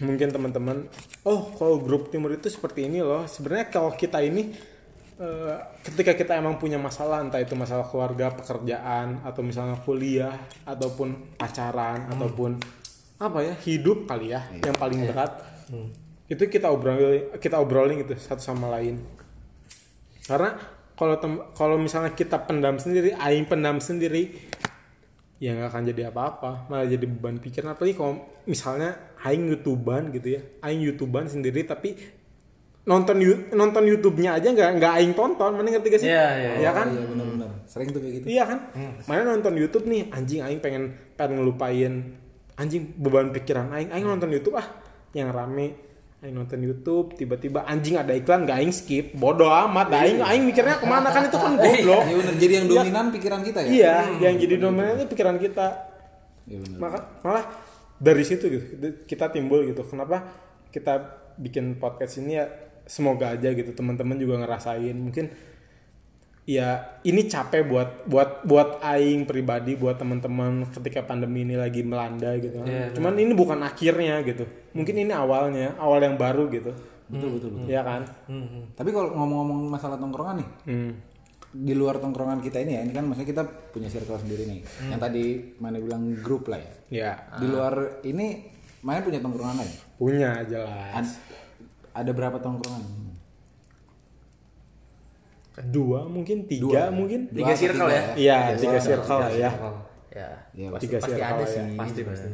mungkin 0.00 0.32
teman-teman, 0.32 0.88
oh 1.28 1.52
kalau 1.60 1.76
grup 1.76 2.08
timur 2.08 2.32
itu 2.32 2.48
seperti 2.48 2.88
ini 2.88 3.04
loh. 3.04 3.28
Sebenarnya 3.28 3.68
kalau 3.68 3.92
kita 3.92 4.24
ini 4.24 4.48
eh, 5.20 5.56
ketika 5.84 6.16
kita 6.16 6.40
emang 6.40 6.56
punya 6.56 6.80
masalah 6.80 7.20
entah 7.20 7.36
itu 7.36 7.52
masalah 7.52 7.84
keluarga, 7.84 8.32
pekerjaan 8.32 9.20
atau 9.20 9.44
misalnya 9.44 9.76
kuliah 9.84 10.32
ataupun 10.64 11.36
pacaran 11.36 12.08
ataupun 12.08 12.56
apa 13.20 13.38
ya 13.44 13.52
hidup 13.60 14.08
kali 14.08 14.32
ya 14.32 14.40
yang 14.64 14.72
paling 14.80 15.04
berat 15.04 15.44
itu 16.30 16.42
kita 16.46 16.70
obrolin 16.70 17.34
kita 17.42 17.58
obrolin 17.58 18.00
gitu 18.06 18.14
satu 18.14 18.38
sama 18.38 18.70
lain 18.78 19.02
karena 20.24 20.54
kalau 20.94 21.18
kalau 21.58 21.76
misalnya 21.76 22.14
kita 22.14 22.38
pendam 22.46 22.78
sendiri 22.78 23.12
aing 23.18 23.50
pendam 23.50 23.82
sendiri 23.82 24.30
ya 25.40 25.56
nggak 25.56 25.72
akan 25.72 25.82
jadi 25.90 26.12
apa-apa 26.12 26.70
malah 26.70 26.86
jadi 26.86 27.04
beban 27.08 27.42
pikiran 27.42 27.74
apalagi 27.74 27.96
kalau 27.96 28.22
misalnya 28.46 29.16
aing 29.26 29.50
youtuban 29.50 30.12
gitu 30.14 30.38
ya 30.38 30.40
aing 30.62 30.84
youtuban 30.84 31.26
sendiri 31.26 31.64
tapi 31.64 31.96
nonton 32.88 33.20
nonton 33.52 33.84
YouTube-nya 33.84 34.40
aja 34.40 34.48
nggak 34.52 34.70
nggak 34.80 34.92
aing 35.00 35.12
tonton 35.12 35.52
mana 35.52 35.68
ngerti 35.68 35.88
gak 35.92 36.00
sih 36.00 36.08
Iya, 36.08 36.28
iya, 36.36 36.50
ya 36.64 36.70
kan 36.72 36.86
Iya 36.88 37.04
benar-benar. 37.04 37.50
Sering 37.68 37.88
tuh 37.92 38.00
kayak 38.00 38.14
gitu. 38.18 38.26
Iya 38.34 38.44
kan? 38.48 38.58
Mana 39.04 39.20
nonton 39.30 39.52
YouTube 39.54 39.86
nih, 39.86 40.10
anjing 40.10 40.40
aing 40.42 40.60
pengen 40.64 40.96
pengen 41.14 41.38
ngelupain 41.38 41.92
anjing 42.56 42.82
beban 42.98 43.30
pikiran 43.30 43.70
aing. 43.76 43.92
Aing 43.92 44.08
nonton 44.08 44.32
YouTube 44.32 44.56
ah 44.58 44.66
yang 45.12 45.30
rame. 45.30 45.89
Aing 46.20 46.36
nonton 46.36 46.60
YouTube, 46.60 47.16
tiba-tiba 47.16 47.64
anjing 47.64 47.96
ada 47.96 48.12
iklan 48.12 48.44
gak 48.44 48.60
aing 48.60 48.76
skip. 48.76 49.16
Bodoh 49.16 49.48
amat, 49.48 49.88
dah 49.88 50.04
aing 50.04 50.20
aing 50.20 50.44
mikirnya 50.44 50.76
ke 50.76 50.84
mana 50.84 51.08
kan 51.08 51.24
itu 51.24 51.38
kan 51.40 51.56
goblok. 51.56 52.02
Iya. 52.04 52.32
Jadi 52.36 52.52
yang 52.60 52.66
dominan 52.68 53.06
pikiran 53.08 53.40
kita 53.40 53.58
ya. 53.64 53.70
Iya, 53.72 53.96
yang 54.28 54.34
jadi 54.36 54.54
dominan 54.60 55.00
itu 55.00 55.08
pikiran 55.08 55.40
kita. 55.40 55.66
Iya 56.44 56.58
benar. 56.60 56.76
Maka 56.76 56.98
malah 57.24 57.44
dari 57.96 58.24
situ 58.28 58.52
gitu 58.52 58.64
kita 59.08 59.32
timbul 59.32 59.64
gitu. 59.64 59.80
Kenapa 59.88 60.28
kita 60.68 61.24
bikin 61.40 61.80
podcast 61.80 62.20
ini 62.20 62.36
ya 62.36 62.52
semoga 62.84 63.32
aja 63.32 63.48
gitu 63.56 63.72
teman-teman 63.72 64.20
juga 64.20 64.44
ngerasain 64.44 64.96
mungkin 64.98 65.32
ya 66.42 66.68
ini 67.02 67.24
capek 67.24 67.62
buat 67.64 67.90
buat 68.04 68.42
buat 68.42 68.80
aing 68.80 69.24
pribadi 69.24 69.76
buat 69.76 69.96
teman-teman 69.96 70.66
ketika 70.72 71.04
pandemi 71.04 71.44
ini 71.44 71.54
lagi 71.54 71.80
melanda 71.80 72.32
gitu 72.36 72.60
Iya, 72.62 72.90
cuman 72.92 73.14
ini 73.14 73.32
bukan 73.32 73.60
akhirnya 73.60 74.18
gitu 74.22 74.44
mungkin 74.72 74.94
ini 74.96 75.12
awalnya 75.12 75.76
awal 75.76 76.00
yang 76.00 76.16
baru 76.16 76.48
gitu 76.48 76.72
Betul 77.10 77.36
betul 77.36 77.50
betul. 77.52 77.66
ya 77.66 77.82
kan 77.82 78.06
Tapi 78.72 78.90
kalau 78.90 79.10
ngomong-ngomong 79.12 79.66
masalah 79.66 79.98
tongkrongan 79.98 80.38
nih, 80.38 80.48
hmm. 80.64 80.90
di 81.50 81.74
luar 81.74 81.98
tongkrongan 81.98 82.38
kita 82.38 82.62
ini 82.62 82.78
ya, 82.78 82.86
ini 82.86 82.94
kan 82.94 83.02
maksudnya 83.02 83.28
kita 83.28 83.42
punya 83.74 83.90
circle 83.90 84.14
sendiri 84.14 84.46
nih. 84.46 84.62
Yang 84.86 85.00
tadi 85.02 85.24
mana 85.58 85.82
bilang 85.82 86.14
grup 86.22 86.46
lah 86.46 86.62
ya. 86.62 86.70
ya 86.86 87.12
Di 87.34 87.50
luar 87.50 87.98
ini 88.06 88.46
main 88.80 89.02
punya 89.02 89.18
tongkrongan 89.18 89.58
lain. 89.58 89.74
punya 89.98 90.30
jelas 90.46 90.94
Ad- 90.94 91.18
ada 91.98 92.10
berapa 92.14 92.38
tongkrongan? 92.38 93.09
Dua 95.68 96.08
mungkin 96.08 96.48
tiga 96.48 96.88
mungkin 96.88 97.28
Tiga 97.28 97.52
circle 97.52 97.88
ya? 97.88 98.02
iya 98.16 98.38
tiga 98.56 98.78
circle 98.80 99.20
ya 99.36 99.52
Ya. 100.10 100.32
Iya, 100.50 100.74
pasti, 100.74 100.90
tiga 100.90 100.98
pasti 100.98 101.10
circle 101.14 101.30
ada 101.30 101.44
ya. 101.46 101.46
sih. 101.46 101.62
Pasti, 101.78 102.00
pasti. 102.02 102.28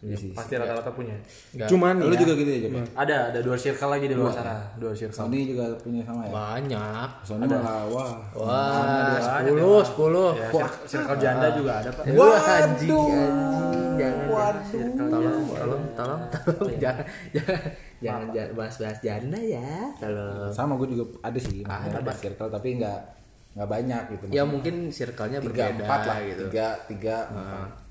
Iya 0.00 0.16
sih. 0.16 0.32
Pasti 0.32 0.56
rata-rata 0.56 0.88
punya. 0.96 1.12
Nggak. 1.52 1.68
cuman 1.68 1.94
Lu 2.00 2.08
ya, 2.08 2.20
juga 2.24 2.32
gitu 2.40 2.50
ya, 2.50 2.58
Jok? 2.64 2.72
Ada, 2.96 3.16
ada 3.36 3.40
dua 3.44 3.56
circle 3.60 3.90
lagi 3.92 4.06
di 4.08 4.16
luar 4.16 4.32
sana. 4.32 4.56
Dua 4.80 4.92
circle. 4.96 5.12
Sony 5.12 5.40
juga 5.44 5.64
punya 5.76 6.00
sama 6.08 6.24
ya? 6.24 6.32
banyak. 6.32 7.08
Sony 7.20 7.44
malah 7.44 7.84
wah. 7.92 8.16
Wah, 8.32 9.20
sepuluh, 9.20 9.80
sepuluh. 9.84 10.30
Ya, 10.40 10.48
cir- 10.48 10.80
circle 10.88 11.18
janda 11.20 11.48
juga 11.52 11.72
ada, 11.84 11.90
Pak. 11.92 12.04
Wah, 12.16 12.40
anjing, 12.40 12.96
anjing, 13.12 13.92
jangan, 14.00 14.54
tolong, 14.96 15.44
tolong, 15.52 15.84
tolong, 15.92 16.22
tolong, 16.32 16.72
jangan, 16.80 17.04
jangan, 17.36 17.60
jangan, 18.00 18.26
jangan 18.32 18.50
bahas-bahas 18.56 18.98
janda 19.04 19.36
ya, 19.36 19.68
tolong. 20.00 20.48
Sama 20.48 20.80
gue 20.80 20.96
juga 20.96 21.04
ada 21.20 21.36
sih, 21.36 21.60
Ada. 21.60 22.00
ada 22.00 22.12
circle 22.16 22.48
tapi 22.48 22.80
nggak 22.80 23.00
nggak 23.50 23.68
banyak 23.68 24.02
gitu. 24.16 24.24
Ya 24.32 24.42
mungkin 24.48 24.88
circle-nya 24.88 25.44
berbeda 25.44 25.76
empat 25.84 26.00
lah 26.08 26.18
gitu. 26.24 26.42
Tiga 26.48 26.68
tiga. 26.88 27.16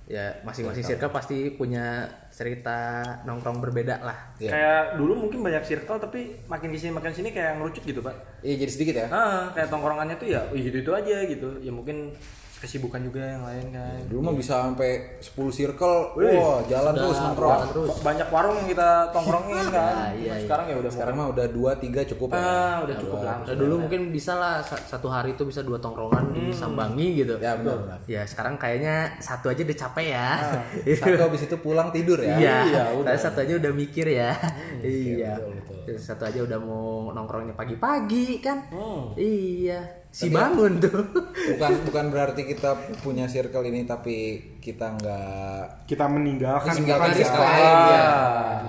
Ya 0.09 0.41
masing-masing 0.41 0.81
circle 0.81 1.13
pasti 1.13 1.53
punya 1.53 2.09
cerita 2.33 3.05
nongkrong 3.29 3.61
berbeda 3.61 4.01
lah. 4.01 4.33
Iya. 4.41 4.49
Kayak 4.49 4.81
dulu 4.97 5.13
mungkin 5.29 5.45
banyak 5.45 5.61
circle 5.61 6.01
tapi 6.01 6.33
makin 6.49 6.73
di 6.73 6.81
sini 6.81 6.97
makin 6.97 7.13
sini 7.13 7.29
kayak 7.29 7.61
ngerucut 7.61 7.85
gitu, 7.85 8.01
Pak. 8.01 8.41
Iya 8.41 8.65
jadi 8.65 8.71
sedikit 8.73 8.95
ya. 9.05 9.07
Ah, 9.13 9.53
kayak 9.53 9.69
tongkrongannya 9.69 10.17
tuh 10.17 10.33
ya 10.33 10.49
gitu 10.49 10.81
itu 10.81 10.91
aja 10.97 11.29
gitu. 11.29 11.61
Ya 11.61 11.69
mungkin 11.69 12.17
kesibukan 12.59 12.99
juga 13.01 13.23
yang 13.23 13.41
lain 13.41 13.65
kan. 13.69 13.95
Dulu 14.05 14.19
mah 14.21 14.35
bisa 14.35 14.61
sampai 14.61 14.91
10 15.17 15.31
circle, 15.49 15.95
wah 16.13 16.59
jalan 16.63 16.93
terus 16.93 17.17
nongkrong. 17.17 17.51
Ba- 17.51 17.99
Banyak 18.05 18.27
warung 18.27 18.55
yang 18.57 18.67
kita 18.67 18.89
tongkrongin 19.09 19.67
kan. 19.71 20.11
iya, 20.11 20.33
iya. 20.33 20.33
Sekarang 20.39 20.65
ya 20.65 20.75
udah 20.75 20.91
Sekarang 20.91 21.15
mah 21.15 21.27
udah 21.29 21.45
dua 21.47 21.71
tiga 21.75 22.03
cukup 22.05 22.29
ya. 22.29 22.37
Ah, 22.37 22.77
udah 22.81 22.95
cukup 22.97 23.19
lah. 23.21 23.35
Nah, 23.41 23.55
dulu 23.55 23.75
mungkin 23.81 24.01
bisa 24.09 24.33
lah 24.33 24.59
sa- 24.59 24.75
satu 24.77 25.07
hari 25.07 25.33
itu 25.33 25.43
bisa 25.43 25.61
dua 25.61 25.77
tongkrongan 25.77 26.31
disambangi 26.31 27.07
gitu. 27.17 27.35
Ya 27.37 27.55
benar 27.55 27.79
benar. 27.79 27.97
Ya 28.05 28.21
sekarang 28.23 28.55
kayaknya 28.55 28.95
satu 29.17 29.47
aja 29.47 29.61
udah 29.61 29.77
capek 29.79 30.07
ya. 30.09 30.29
Satu 30.99 31.21
habis 31.21 31.41
itu 31.41 31.55
pulang 31.57 31.89
tidur 31.89 32.19
ya. 32.19 32.35
Iya, 32.35 32.55
Iya, 32.65 32.83
udah. 32.93 33.15
Satu 33.15 33.39
aja 33.39 33.53
udah 33.55 33.71
mikir 33.71 34.05
ya. 34.05 34.35
iya. 34.79 35.39
Terus 35.81 36.03
satu 36.03 36.21
aja 36.23 36.39
udah 36.39 36.57
mau 36.57 37.09
nongkrongnya 37.09 37.53
pagi-pagi 37.53 38.39
kan. 38.39 38.67
Iya. 39.15 40.08
Si 40.09 40.25
bangun 40.27 40.81
tuh. 40.81 41.05
Bukan 41.53 41.71
bukan 41.85 42.05
berarti 42.09 42.41
kita 42.43 42.73
punya 42.99 43.25
circle 43.25 43.61
ini 43.63 43.85
tapi 43.85 44.17
kita 44.57 44.97
nggak 44.97 45.85
kita 45.85 46.05
meninggalkan 46.05 46.73
meninggalkan 46.75 47.13
circle 47.13 47.37
ya. 47.37 47.45
lain 47.45 47.75
ya. 47.87 48.07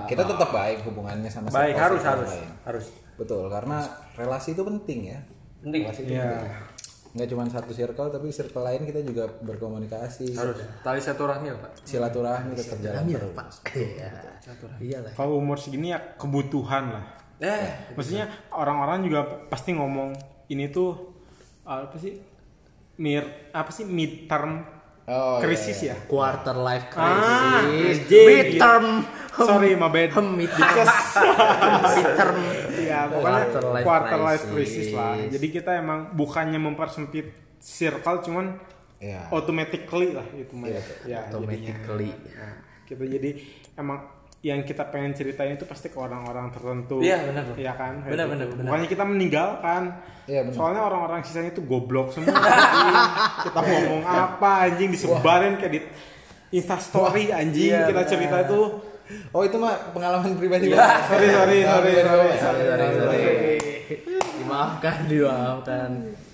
Kita 0.05 0.23
tetap 0.23 0.49
baik 0.49 0.85
hubungannya 0.85 1.27
sama 1.27 1.49
Baik, 1.49 1.73
circle- 1.73 1.81
harus 1.81 1.99
circle 1.99 2.13
harus 2.13 2.29
lain. 2.31 2.49
harus. 2.63 2.85
Betul, 3.17 3.43
karena 3.47 3.77
relasi 4.13 4.49
itu 4.51 4.61
penting 4.61 4.99
ya. 5.07 5.19
Penting. 5.59 5.81
Relasi 5.83 6.01
itu 6.03 6.13
ya 6.13 6.25
penting. 6.31 6.53
nggak 7.11 7.27
cuma 7.27 7.43
satu 7.45 7.71
circle 7.71 8.07
tapi 8.07 8.31
circle 8.31 8.63
lain 8.63 8.81
kita 8.83 9.03
juga 9.03 9.27
berkomunikasi 9.43 10.31
harus 10.31 10.63
tali 10.79 10.95
silaturahmi 10.97 11.51
lah 11.51 11.59
pak 11.59 11.71
silaturahmi 11.83 12.55
tetap 12.55 12.79
jalan 12.79 13.03
Amir, 13.03 13.19
terus 13.19 13.35
Pak. 13.35 13.47
Iya. 13.75 14.09
Iyalah. 14.79 15.11
Kalau 15.11 15.35
umur 15.35 15.59
segini 15.59 15.91
ya 15.91 15.99
kebutuhan 16.15 16.95
lah. 16.95 17.03
eh 17.37 17.91
Maksudnya 17.91 18.31
orang-orang 18.49 19.03
juga 19.03 19.21
pasti 19.45 19.75
ngomong 19.75 20.15
ini 20.47 20.71
tuh 20.71 21.10
apa 21.81 21.95
sih? 21.95 22.19
Mir 22.95 23.23
apa 23.49 23.69
sih 23.69 23.83
midterm 23.83 24.67
Oh, 25.03 25.41
iya, 25.41 25.43
krisis 25.43 25.79
ya? 25.83 25.97
Quarter 26.05 26.55
life 26.55 26.87
Ah, 26.93 27.59
crisis. 27.59 28.05
anjing. 28.05 28.27
Midterm. 28.29 28.85
Sorry, 29.33 29.73
my 29.73 29.89
bad. 29.89 30.13
Midterm. 30.13 30.87
Midterm. 31.97 32.37
Iya, 32.71 32.99
pokoknya 33.09 33.43
Quarter 33.43 33.63
life 33.67 33.83
quarter 33.83 34.19
life 34.21 34.43
crisis. 34.45 34.87
crisis 34.87 34.87
lah. 34.93 35.17
Jadi 35.17 35.47
kita 35.49 35.71
emang 35.73 36.13
bukannya 36.13 36.59
mempersempit 36.59 37.27
circle 37.57 38.21
cuman 38.21 38.45
Iya. 39.01 39.25
automatically 39.33 40.13
lah 40.13 40.27
itu 40.31 40.53
mah. 40.53 40.69
Iya, 40.69 40.81
ya, 41.03 41.19
Automatically. 41.27 42.13
jadinya. 42.13 42.37
Nah, 42.37 42.55
kita 42.85 43.03
jadi 43.03 43.29
emang 43.73 43.99
yang 44.41 44.65
kita 44.65 44.89
pengen 44.89 45.13
ceritain 45.13 45.53
itu 45.53 45.69
pasti 45.69 45.93
ke 45.93 46.01
orang-orang 46.01 46.49
tertentu. 46.49 46.97
Iya, 46.97 47.29
benar. 47.29 47.43
Iya 47.53 47.73
kan? 47.77 47.93
Benar, 48.01 48.25
benar, 48.25 48.45
benar. 48.49 48.63
Bukannya 48.65 48.89
kita 48.89 49.05
meninggalkan. 49.05 49.81
Iya, 50.25 50.41
benar. 50.49 50.57
Soalnya 50.57 50.81
orang-orang 50.81 51.21
sisanya 51.21 51.53
itu 51.53 51.61
goblok 51.61 52.09
semua. 52.09 52.33
kita 53.45 53.59
ngomong 53.61 54.01
apa 54.01 54.51
anjing 54.65 54.89
disebarin 54.89 55.61
kayak 55.61 55.73
di 55.77 55.81
Instastory 56.57 57.29
anjing 57.29 57.69
Iya, 57.69 57.93
kita 57.93 58.01
cerita 58.09 58.37
itu. 58.49 58.59
Oh 59.29 59.43
itu 59.45 59.61
mah 59.61 59.93
pengalaman 59.93 60.33
pribadi 60.33 60.73
Iya. 60.73 60.89
Sorry, 61.09 61.29
sorry, 61.29 61.57
sorry, 61.61 61.91
sorry. 62.01 62.29
Sorry, 62.41 62.61
sorry, 62.65 62.87
sorry. 62.97 63.21
Dimaafkan, 64.41 64.97
dimaafkan. 65.05 65.89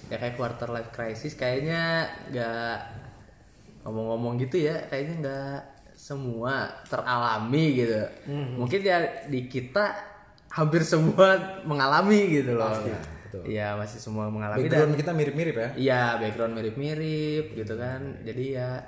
Ya 0.07 0.15
kayak 0.15 0.39
quarter 0.39 0.71
life 0.71 0.95
crisis 0.95 1.35
kayaknya 1.35 2.07
nggak 2.31 2.77
ngomong-ngomong 3.83 4.39
gitu 4.39 4.63
ya, 4.63 4.87
kayaknya 4.87 5.15
nggak 5.19 5.59
semua 5.97 6.69
teralami 6.85 7.81
gitu. 7.81 8.05
Mungkin 8.29 8.79
ya 8.85 9.25
di 9.25 9.49
kita 9.49 9.97
hampir 10.53 10.85
semua 10.85 11.59
mengalami 11.65 12.37
gitu 12.37 12.53
loh. 12.53 12.71
Iya 13.43 13.75
masih 13.75 13.99
semua 13.99 14.31
mengalami 14.31 14.65
dan 14.65 14.87
Background 14.87 14.95
kita 14.95 15.11
mirip-mirip 15.11 15.55
ya. 15.57 15.69
Iya, 15.75 16.03
background 16.21 16.53
mirip-mirip 16.55 17.45
gitu 17.57 17.73
kan. 17.75 18.23
Jadi 18.23 18.55
ya 18.55 18.81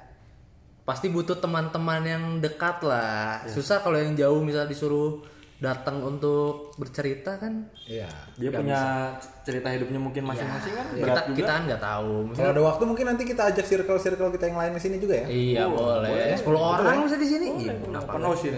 pasti 0.87 1.11
butuh 1.11 1.37
teman-teman 1.37 2.01
yang 2.05 2.23
dekat 2.39 2.81
lah. 2.85 3.43
Susah 3.49 3.81
kalau 3.83 3.97
yang 3.99 4.15
jauh 4.15 4.39
misal 4.45 4.69
disuruh 4.69 5.21
datang 5.59 5.99
untuk 6.07 6.71
bercerita 6.79 7.35
kan. 7.35 7.67
Iya. 7.83 8.07
dia 8.39 8.49
punya 8.55 9.11
cerita 9.43 9.67
hidupnya 9.75 9.99
mungkin 9.99 10.23
masing-masing 10.23 10.71
kan 10.71 10.85
Kita, 10.95 11.03
berat 11.03 11.23
juga 11.27 11.37
kita 11.43 11.51
kan 11.51 11.63
nggak 11.67 11.83
tahu. 11.83 12.11
Kalau 12.31 12.51
ada 12.55 12.63
waktu 12.63 12.83
mungkin 12.87 13.05
nanti 13.11 13.23
kita 13.27 13.41
ajak 13.51 13.65
circle-circle 13.67 14.31
kita 14.39 14.45
yang 14.47 14.57
lain 14.57 14.71
di 14.79 14.81
sini 14.81 14.97
juga 15.03 15.15
ya. 15.19 15.27
iya 15.27 15.63
boleh. 15.67 16.31
10 16.39 16.47
orang 16.47 17.03
bisa 17.03 17.17
di 17.19 17.27
sini. 17.27 17.47
Iya, 17.67 17.73
kenapa? 17.75 18.11
penuh 18.15 18.35
sih 18.39 18.51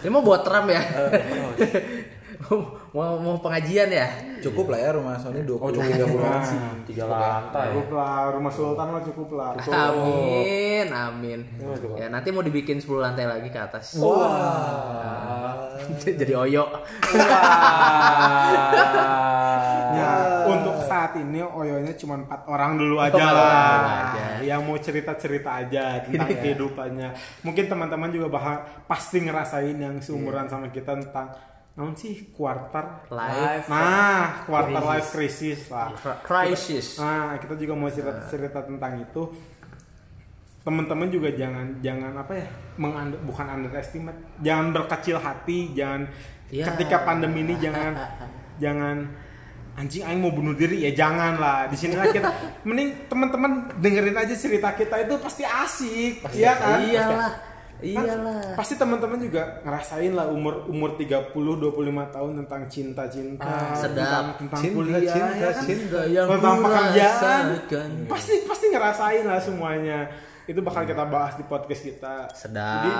Ini 0.00 0.08
mau 0.10 0.24
buat 0.24 0.42
Trump 0.42 0.68
ya? 0.72 0.80
mau 2.96 3.20
mau 3.20 3.36
pengajian 3.36 3.92
ya? 3.92 4.08
Cukup 4.40 4.72
lah 4.72 4.80
ya 4.80 4.90
rumah 4.96 5.20
Sony 5.20 5.44
20 5.44 5.76
30 5.76 6.16
Nah, 6.16 6.40
tiga 6.88 7.04
lantai 7.04 7.76
cukup 7.76 7.88
lah 7.92 8.32
rumah 8.32 8.48
sultan 8.48 8.88
lah 8.96 9.02
cukup 9.04 9.28
lah. 9.36 9.50
Amin, 9.60 10.88
amin. 10.88 11.40
Ya 12.00 12.08
nanti 12.08 12.32
mau 12.32 12.40
dibikin 12.40 12.80
10 12.80 12.88
lantai 12.96 13.28
lagi 13.28 13.52
ke 13.52 13.60
atas. 13.60 14.00
Jadi 16.00 16.32
oyo. 16.32 16.64
Ya, 19.90 20.12
untuk 20.46 20.76
saat 20.86 21.18
ini 21.18 21.42
oyonya 21.42 21.92
cuma 21.98 22.14
empat 22.22 22.46
orang 22.46 22.78
dulu 22.78 22.96
aja 23.02 23.18
lah. 23.18 24.14
aja. 24.14 24.26
Yang 24.40 24.60
mau 24.64 24.76
cerita-cerita 24.78 25.50
aja 25.66 26.00
tentang 26.06 26.30
kehidupannya. 26.30 27.08
Mungkin 27.44 27.64
teman-teman 27.68 28.08
juga 28.08 28.30
bakal 28.30 28.54
pasti 28.86 29.20
ngerasain 29.20 29.76
yang 29.76 29.98
seumuran 30.00 30.46
sama 30.46 30.70
kita 30.70 30.94
tentang 30.96 31.28
naon 31.80 31.96
sih 31.96 32.28
quarter 32.30 33.08
Life 33.08 33.64
Nah, 33.66 34.44
quarter 34.44 34.76
life 34.76 35.08
crisis 35.08 35.66
lah. 35.66 35.88
crisis. 36.20 37.00
Nah, 37.00 37.40
kita 37.40 37.56
juga 37.56 37.72
mau 37.72 37.88
cerita-cerita 37.88 38.60
tentang 38.60 39.00
itu. 39.00 39.32
Teman-teman 40.60 41.08
juga 41.08 41.32
jangan 41.32 41.80
jangan 41.80 42.12
apa 42.14 42.32
ya? 42.36 42.46
Mengunder, 42.76 43.16
bukan 43.24 43.46
underestimate. 43.48 44.20
Jangan 44.38 44.66
berkecil 44.70 45.16
hati, 45.16 45.72
jangan 45.72 46.04
Ya. 46.50 46.66
ketika 46.66 47.06
pandemi 47.06 47.46
ini 47.46 47.54
jangan 47.56 47.94
jangan 48.62 49.06
anjing 49.72 50.02
aing 50.02 50.18
mau 50.18 50.34
bunuh 50.34 50.50
diri 50.52 50.82
ya 50.82 50.90
jangan 50.90 51.38
lah 51.38 51.70
di 51.70 51.78
sini 51.78 51.94
lah 51.94 52.10
kita 52.10 52.26
mending 52.66 53.06
teman-teman 53.06 53.70
dengerin 53.78 54.18
aja 54.18 54.34
cerita 54.34 54.74
kita 54.74 54.98
itu 54.98 55.14
pasti 55.16 55.46
asik 55.46 56.26
iya 56.34 56.58
kan 56.58 56.82
Iyalah. 56.82 57.30
Iyalah. 57.82 58.54
pasti 58.54 58.74
teman-teman 58.74 59.18
juga 59.18 59.60
ngerasain 59.60 60.10
lah 60.10 60.26
umur 60.26 60.66
umur 60.66 60.94
30 60.94 61.32
25 61.32 61.72
tahun 62.10 62.32
tentang 62.38 62.62
cinta-cinta 62.66 63.42
Ah, 63.42 63.72
sedap. 63.72 63.96
tentang, 63.96 64.26
tentang 64.38 64.60
Cinta, 64.60 64.76
kuliah 64.76 65.00
cinta, 65.02 65.34
ya 65.34 65.50
kan? 65.50 65.64
cinta. 65.64 66.00
yang 66.06 66.26
tentang 66.26 66.56
pekerjaan 66.60 67.42
pasti 68.06 68.34
pasti 68.42 68.66
ngerasain 68.68 69.24
lah 69.24 69.38
semuanya 69.38 69.98
itu 70.44 70.60
bakal 70.60 70.82
kita 70.82 71.04
bahas 71.04 71.34
di 71.34 71.44
podcast 71.44 71.82
kita 71.82 72.14
Sedap. 72.30 72.82
Jadi, 72.82 72.90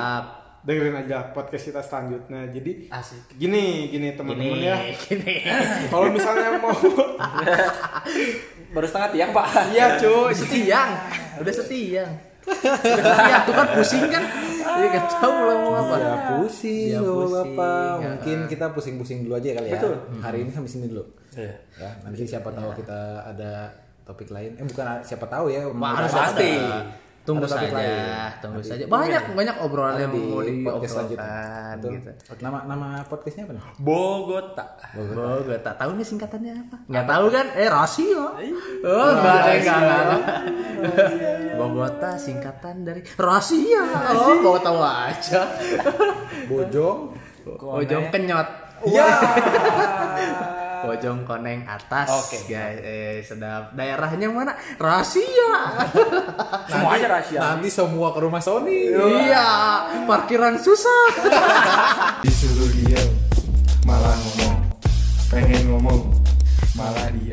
dengerin 0.60 0.92
aja 0.94 1.24
podcast 1.26 1.64
kita 1.66 1.80
selanjutnya 1.80 2.46
jadi 2.46 2.72
asik 2.90 3.32
gini 3.34 3.88
gini 3.88 4.12
teman-teman 4.12 4.60
ya 4.60 4.76
gini. 4.94 5.40
kalau 5.92 6.08
misalnya 6.08 6.56
mau 6.56 6.68
baru 8.70 8.86
setengah 8.86 9.10
tiang 9.10 9.30
pak 9.32 9.46
iya 9.72 9.96
cuy 9.96 10.30
Setiang. 10.30 10.90
Udah 11.40 11.54
setiang. 11.54 12.10
Setiang 12.52 13.42
tuh 13.44 13.54
kan 13.54 13.66
pusing 13.72 14.04
kan? 14.06 14.24
Iya 14.60 14.86
gak 14.88 15.06
tahu 15.12 15.32
mau 15.32 15.56
ngomong 15.56 15.76
apa. 15.76 15.94
Ya 15.96 16.14
pusing, 16.32 16.88
Ya, 16.90 17.00
Bapak. 17.00 17.16
pusing. 17.16 17.56
Ya. 17.56 18.08
Mungkin 18.08 18.38
kita 18.46 18.64
pusing-pusing 18.70 19.18
dulu 19.22 19.34
aja 19.34 19.48
kali 19.52 19.68
ya. 19.68 19.80
Hari 20.20 20.38
ini 20.40 20.50
sampai 20.50 20.70
sini 20.70 20.86
dulu. 20.86 21.04
Iya. 21.32 21.54
Ya, 21.76 21.90
nanti 22.00 22.22
siapa 22.24 22.50
tahu 22.50 22.70
kita 22.74 23.00
ada 23.24 23.70
topik 24.02 24.28
lain. 24.28 24.56
Eh 24.56 24.64
bukan 24.64 24.84
siapa 25.00 25.26
tahu 25.26 25.48
ya. 25.48 25.66
Pasti. 25.68 26.50
ada- 26.58 27.09
Tunggu 27.20 27.44
ada 27.44 27.52
saja, 27.52 27.68
lain. 27.70 28.32
tunggu 28.40 28.60
saja. 28.60 28.84
Banyak 28.84 29.22
banyak 29.30 29.56
obrolan 29.60 29.92
Ada 29.92 30.02
yang 30.02 30.12
di 30.12 30.22
mau 30.56 30.72
podcast 30.72 30.90
selanjutnya. 30.90 31.20
diobrolkan 31.20 31.76
Betul. 31.76 31.92
gitu. 31.92 32.10
Nama 32.40 32.58
nama 32.64 32.88
podcastnya 33.04 33.42
apa 33.44 33.52
nih? 33.52 33.62
Bogota 33.78 34.64
Oh, 34.96 35.38
gak 35.42 35.60
tak 35.60 35.74
tahu 35.76 35.90
nih 35.92 36.06
singkatannya 36.06 36.52
apa? 36.58 36.76
Nggak 36.86 37.06
tahu 37.06 37.26
kan? 37.28 37.46
Eh, 37.54 37.68
rahasia. 37.68 38.24
Oh, 38.80 39.08
enggak 39.12 39.34
ada 39.36 39.50
enggak 39.52 39.78
enggak. 39.78 40.10
Bogota 41.54 42.10
singkatan 42.16 42.76
dari 42.82 43.00
rahasia. 43.14 43.82
Oh, 44.10 44.34
mau 44.40 44.56
tahu 44.56 44.80
aja. 44.80 45.42
Bojong. 46.50 47.00
Bojong 47.44 48.04
kenyot. 48.08 48.48
Iya. 48.80 49.06
Bojong 50.90 51.22
koneng 51.22 51.62
atas. 51.70 52.10
Oke. 52.10 52.50
Guys, 52.50 52.82
eh 52.82 53.22
sedap. 53.22 53.70
Daerahnya 53.78 54.26
mana? 54.26 54.58
Rahasia. 54.74 55.78
semuanya 56.74 57.06
rahasia 57.14 57.38
Nanti 57.38 57.70
semua 57.70 58.10
ke 58.10 58.18
rumah 58.18 58.42
Sony. 58.42 58.90
iya, 59.22 59.86
parkiran 60.02 60.58
susah. 60.58 61.14
disuruh 62.26 62.74
diam 62.74 63.06
malah 63.86 64.18
ngomong 64.18 64.66
pengen 65.30 65.62
ngomong 65.70 66.10
malah 66.74 67.06
diam 67.22 67.29